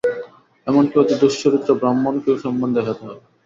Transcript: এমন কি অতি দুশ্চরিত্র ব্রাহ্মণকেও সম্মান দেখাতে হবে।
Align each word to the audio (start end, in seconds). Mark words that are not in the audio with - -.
এমন 0.67 0.83
কি 0.89 0.95
অতি 0.99 1.15
দুশ্চরিত্র 1.21 1.69
ব্রাহ্মণকেও 1.81 2.35
সম্মান 2.43 2.69
দেখাতে 2.77 3.01
হবে। 3.07 3.21